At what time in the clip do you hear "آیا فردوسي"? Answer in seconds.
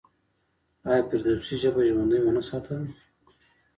0.89-1.55